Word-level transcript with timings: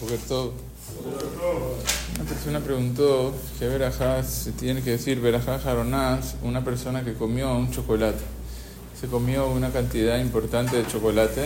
Porque 0.00 0.16
todo. 0.28 0.52
Una 2.14 2.24
persona 2.28 2.60
preguntó 2.60 3.34
qué 3.58 3.68
verajá 3.68 4.22
se 4.22 4.52
tiene 4.52 4.82
que 4.82 4.90
decir 4.90 5.20
verajá 5.20 5.58
jaronás, 5.58 6.36
una 6.42 6.64
persona 6.64 7.04
que 7.04 7.14
comió 7.14 7.54
un 7.56 7.70
chocolate. 7.70 8.22
Se 9.00 9.06
comió 9.08 9.48
una 9.48 9.70
cantidad 9.70 10.18
importante 10.18 10.76
de 10.76 10.86
chocolate. 10.86 11.44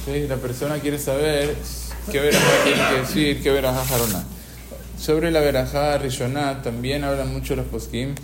Entonces 0.00 0.28
la 0.28 0.36
persona 0.36 0.78
quiere 0.78 0.98
saber 0.98 1.54
qué 2.10 2.20
verajá 2.20 2.64
tiene 2.64 2.88
que 2.88 3.00
decir, 3.00 3.42
qué 3.42 3.50
verajá 3.50 3.84
jaroná. 3.84 4.24
Sobre 4.98 5.30
la 5.30 5.40
verajá 5.40 5.98
rishoná 5.98 6.62
también 6.62 7.04
hablan 7.04 7.32
mucho 7.32 7.56
los 7.56 7.66
poskim. 7.66 8.14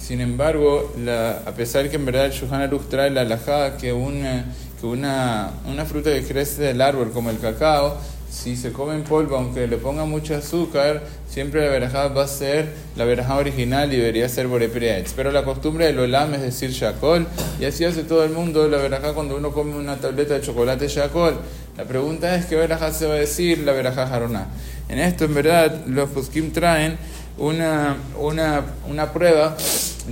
Sin 0.00 0.20
embargo, 0.20 0.94
la, 0.98 1.42
a 1.44 1.52
pesar 1.52 1.90
que 1.90 1.96
en 1.96 2.06
verdad 2.06 2.26
el 2.26 2.32
Shulchan 2.32 2.62
Aruch 2.62 2.88
trae 2.88 3.10
la 3.10 3.22
alajá 3.22 3.76
que 3.76 3.92
una 3.92 4.46
que 4.80 4.86
una, 4.86 5.50
una 5.66 5.84
fruta 5.84 6.10
que 6.10 6.22
crece 6.22 6.62
del 6.62 6.80
árbol, 6.80 7.10
como 7.10 7.30
el 7.30 7.38
cacao, 7.38 7.98
si 8.30 8.56
se 8.56 8.72
come 8.72 8.94
en 8.94 9.02
polvo, 9.02 9.36
aunque 9.36 9.66
le 9.66 9.78
ponga 9.78 10.04
mucho 10.04 10.36
azúcar, 10.36 11.02
siempre 11.28 11.64
la 11.64 11.70
verajá 11.70 12.08
va 12.08 12.24
a 12.24 12.28
ser 12.28 12.68
la 12.96 13.04
verajá 13.04 13.36
original 13.36 13.92
y 13.92 13.96
debería 13.96 14.28
ser 14.28 14.48
borepriaetz. 14.48 15.12
Pero 15.14 15.32
la 15.32 15.44
costumbre 15.44 15.86
del 15.86 15.98
olam 15.98 16.34
es 16.34 16.42
decir 16.42 16.70
shakol, 16.70 17.26
y 17.58 17.64
así 17.64 17.84
hace 17.84 18.04
todo 18.04 18.24
el 18.24 18.30
mundo 18.30 18.68
la 18.68 18.78
verajá 18.78 19.14
cuando 19.14 19.36
uno 19.36 19.52
come 19.52 19.76
una 19.76 19.96
tableta 19.96 20.34
de 20.34 20.40
chocolate 20.42 20.88
shakol. 20.88 21.36
La 21.76 21.84
pregunta 21.84 22.34
es 22.34 22.46
qué 22.46 22.56
verajá 22.56 22.92
se 22.92 23.06
va 23.06 23.14
a 23.14 23.18
decir 23.18 23.60
la 23.60 23.72
verajá 23.72 24.06
jaroná. 24.06 24.48
En 24.88 24.98
esto, 24.98 25.24
en 25.24 25.34
verdad, 25.34 25.86
los 25.86 26.08
poskim 26.10 26.50
traen 26.50 26.98
una, 27.38 27.96
una, 28.18 28.64
una 28.88 29.12
prueba 29.12 29.56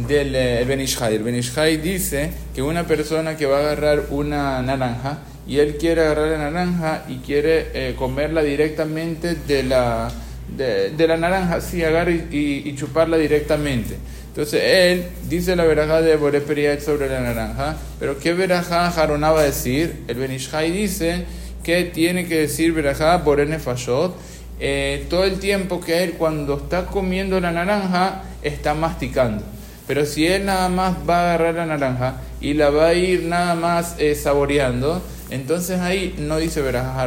del 0.07 0.65
Benishai. 0.67 1.17
El 1.17 1.23
Benishai 1.23 1.77
dice 1.79 2.31
que 2.55 2.63
una 2.63 2.87
persona 2.87 3.37
que 3.37 3.47
va 3.47 3.59
a 3.59 3.61
agarrar 3.61 4.05
una 4.11 4.63
naranja 4.63 5.19
y 5.47 5.59
él 5.59 5.77
quiere 5.77 6.03
agarrar 6.03 6.31
la 6.31 6.51
naranja 6.51 7.05
y 7.09 7.17
quiere 7.19 7.69
eh, 7.73 7.95
comerla 7.97 8.43
directamente 8.43 9.35
de 9.35 9.63
la, 9.63 10.11
de, 10.57 11.07
la 11.07 11.17
naranja, 11.17 11.61
sí, 11.61 11.85
agarra 11.85 12.11
y, 12.11 12.63
y, 12.65 12.75
chuparla 12.75 13.17
directamente. 13.17 13.97
Entonces 14.29 14.61
él 14.65 15.07
dice 15.29 15.57
la 15.57 15.65
verajá 15.65 16.03
de 16.03 16.17
Boreperiat 16.17 16.81
sobre 16.81 17.09
la 17.09 17.21
naranja, 17.21 17.77
pero 17.99 18.19
¿qué 18.19 18.35
verajá 18.35 18.91
Jaroná 18.91 19.31
va 19.31 19.41
a 19.41 19.45
decir? 19.45 20.05
El 20.09 20.17
Benishai 20.17 20.71
dice 20.73 21.25
que 21.63 21.85
tiene 21.85 22.27
que 22.27 22.41
decir 22.41 22.73
verajá 22.73 23.17
Borene 23.19 23.59
Fashot. 23.59 24.15
Eh, 24.59 25.07
todo 25.11 25.25
el 25.25 25.39
tiempo 25.39 25.81
que 25.81 26.03
él 26.03 26.13
cuando 26.13 26.57
está 26.57 26.87
comiendo 26.87 27.41
la 27.41 27.53
naranja 27.53 28.23
está 28.43 28.75
masticando. 28.75 29.43
Pero 29.87 30.05
si 30.05 30.27
él 30.27 30.47
nada 30.47 30.69
más 30.69 30.97
va 31.09 31.19
a 31.19 31.35
agarrar 31.35 31.55
la 31.55 31.67
naranja 31.67 32.21
y 32.41 32.55
la 32.55 32.71
va 32.71 32.89
a 32.89 32.95
ir 32.95 33.25
nada 33.25 33.55
más 33.55 33.97
eh, 33.99 34.15
saboreando, 34.15 35.03
entonces 35.31 35.81
ahí 35.81 36.15
no 36.19 36.39
dice 36.39 36.61
veraja. 36.63 37.07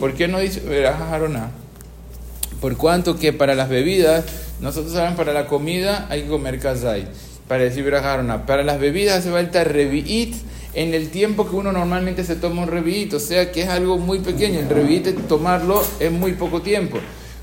¿Por 0.00 0.14
qué 0.14 0.28
no 0.28 0.38
dice 0.38 0.60
veraja? 0.60 1.18
Por 2.60 2.76
cuanto 2.76 3.18
que 3.18 3.32
para 3.32 3.54
las 3.54 3.68
bebidas, 3.68 4.24
nosotros 4.60 4.94
sabemos 4.94 5.16
para 5.16 5.32
la 5.32 5.46
comida 5.46 6.06
hay 6.08 6.22
que 6.22 6.28
comer 6.28 6.58
kazay, 6.58 7.06
para 7.48 7.64
decir 7.64 7.84
veraja. 7.84 8.46
Para 8.46 8.62
las 8.62 8.80
bebidas 8.80 9.18
hace 9.18 9.30
falta 9.30 9.64
revi'it 9.64 10.34
en 10.74 10.94
el 10.94 11.10
tiempo 11.10 11.48
que 11.48 11.56
uno 11.56 11.72
normalmente 11.72 12.24
se 12.24 12.36
toma 12.36 12.62
un 12.62 12.68
revi'it, 12.68 13.12
o 13.14 13.20
sea 13.20 13.52
que 13.52 13.62
es 13.62 13.68
algo 13.68 13.98
muy 13.98 14.20
pequeño. 14.20 14.60
El 14.60 14.68
revi'it 14.68 15.26
tomarlo 15.28 15.84
es 16.00 16.10
muy 16.10 16.32
poco 16.32 16.62
tiempo. 16.62 16.98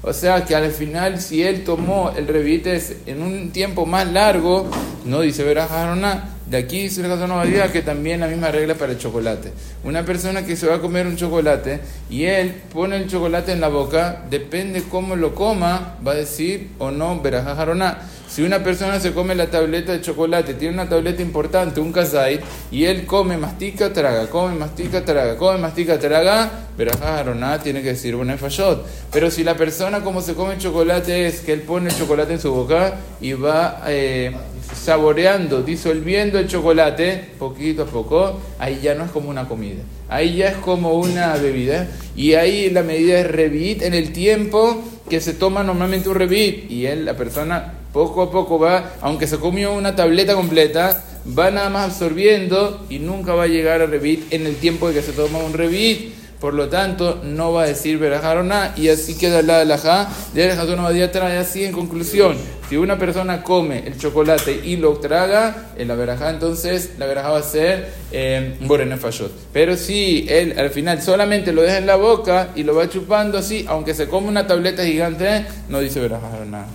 O 0.05 0.11
sea 0.11 0.43
que 0.43 0.53
al 0.53 0.69
final, 0.71 1.21
si 1.21 1.43
él 1.43 1.63
tomó 1.63 2.11
el 2.17 2.27
revite 2.27 2.81
en 3.05 3.21
un 3.21 3.51
tiempo 3.51 3.85
más 3.85 4.05
largo, 4.11 4.69
no 5.05 5.21
dice 5.21 5.43
verajaroná. 5.43 6.32
De 6.45 6.57
aquí 6.57 6.83
dice 6.83 7.01
la 7.01 7.71
que 7.71 7.81
también 7.81 8.19
la 8.19 8.27
misma 8.27 8.51
regla 8.51 8.75
para 8.75 8.91
el 8.91 8.97
chocolate. 8.97 9.51
Una 9.83 10.03
persona 10.03 10.45
que 10.45 10.55
se 10.55 10.67
va 10.67 10.75
a 10.75 10.79
comer 10.81 11.07
un 11.07 11.15
chocolate 11.15 11.79
y 12.09 12.25
él 12.25 12.53
pone 12.73 12.97
el 12.97 13.07
chocolate 13.07 13.53
en 13.53 13.61
la 13.61 13.69
boca, 13.69 14.23
depende 14.29 14.83
cómo 14.83 15.15
lo 15.15 15.33
coma, 15.33 15.97
va 16.05 16.11
a 16.11 16.15
decir 16.15 16.71
o 16.79 16.91
no 16.91 17.21
verajaroná. 17.21 17.99
Si 18.27 18.41
una 18.41 18.63
persona 18.63 18.99
se 18.99 19.13
come 19.13 19.35
la 19.35 19.51
tableta 19.51 19.91
de 19.91 20.01
chocolate, 20.01 20.55
tiene 20.55 20.73
una 20.73 20.89
tableta 20.89 21.21
importante, 21.21 21.79
un 21.79 21.91
kazait, 21.91 22.41
y 22.71 22.85
él 22.85 23.05
come, 23.05 23.37
mastica, 23.37 23.93
traga, 23.93 24.27
come, 24.27 24.55
mastica, 24.55 25.05
traga, 25.05 25.37
come, 25.37 25.59
mastica, 25.59 25.99
traga, 25.99 26.49
verajaroná 26.75 27.59
tiene 27.59 27.83
que 27.83 27.89
decir 27.89 28.15
un 28.15 28.35
fallot. 28.37 28.85
Pero 29.11 29.29
si 29.29 29.43
la 29.43 29.55
persona 29.55 30.01
como 30.01 30.21
se 30.21 30.33
come 30.33 30.57
chocolate 30.57 31.27
es 31.27 31.41
que 31.41 31.53
él 31.53 31.61
pone 31.61 31.89
el 31.89 31.95
chocolate 31.95 32.33
en 32.33 32.39
su 32.39 32.51
boca 32.51 32.95
y 33.21 33.33
va 33.33 33.83
eh, 33.85 34.35
saboreando, 34.75 35.61
disolviendo 35.63 36.39
el 36.39 36.47
chocolate 36.47 37.31
poquito 37.39 37.83
a 37.83 37.85
poco, 37.85 38.39
ahí 38.59 38.79
ya 38.81 38.95
no 38.95 39.05
es 39.05 39.11
como 39.11 39.29
una 39.29 39.47
comida. 39.47 39.81
Ahí 40.09 40.37
ya 40.37 40.49
es 40.49 40.57
como 40.57 40.93
una 40.93 41.35
bebida. 41.37 41.87
Y 42.15 42.33
ahí 42.33 42.69
la 42.69 42.83
medida 42.83 43.19
es 43.19 43.27
revit 43.29 43.81
en 43.81 43.93
el 43.93 44.13
tiempo 44.13 44.83
que 45.09 45.21
se 45.21 45.33
toma 45.33 45.63
normalmente 45.63 46.09
un 46.09 46.15
revit. 46.15 46.69
Y 46.69 46.85
él, 46.85 47.05
la 47.05 47.15
persona, 47.15 47.73
poco 47.91 48.21
a 48.23 48.31
poco 48.31 48.59
va, 48.59 48.93
aunque 49.01 49.27
se 49.27 49.37
comió 49.37 49.73
una 49.73 49.95
tableta 49.95 50.35
completa, 50.35 51.03
va 51.37 51.51
nada 51.51 51.69
más 51.69 51.91
absorbiendo 51.91 52.85
y 52.89 52.99
nunca 52.99 53.33
va 53.33 53.43
a 53.43 53.47
llegar 53.47 53.81
a 53.81 53.85
revit 53.85 54.31
en 54.33 54.45
el 54.45 54.55
tiempo 54.57 54.87
de 54.87 54.95
que 54.95 55.01
se 55.01 55.13
toma 55.13 55.39
un 55.39 55.53
revit. 55.53 56.22
Por 56.43 56.55
lo 56.55 56.67
tanto, 56.67 57.21
no 57.23 57.53
va 57.53 57.63
a 57.63 57.67
decir 57.67 57.97
verajarona 57.97 58.73
y 58.75 58.89
así 58.89 59.17
queda 59.17 59.41
la 59.41 59.61
alajá 59.61 60.09
de 60.33 60.43
Alejandro 60.43 61.09
trae 61.09 61.37
así 61.37 61.63
en 61.63 61.71
conclusión. 61.71 62.35
Si 62.67 62.75
una 62.75 62.97
persona 62.97 63.43
come 63.43 63.87
el 63.87 63.97
chocolate 63.97 64.59
y 64.61 64.75
lo 64.75 64.91
traga, 64.97 65.69
en 65.77 65.87
la 65.87 65.95
verajá, 65.95 66.31
entonces 66.31 66.95
la 66.97 67.05
verajá 67.05 67.29
va 67.29 67.39
a 67.39 67.43
ser 67.43 67.93
eh, 68.11 68.57
fayot. 68.99 69.31
Pero 69.53 69.77
si 69.77 70.25
él 70.27 70.59
al 70.59 70.69
final 70.69 71.01
solamente 71.01 71.53
lo 71.53 71.61
deja 71.61 71.77
en 71.77 71.87
la 71.87 71.95
boca 71.95 72.49
y 72.57 72.63
lo 72.63 72.75
va 72.75 72.89
chupando 72.89 73.37
así, 73.37 73.63
aunque 73.69 73.93
se 73.93 74.09
come 74.09 74.27
una 74.27 74.45
tableta 74.45 74.83
gigante, 74.83 75.45
no 75.69 75.79
dice 75.79 76.01
verajá 76.01 76.43
nada. 76.45 76.67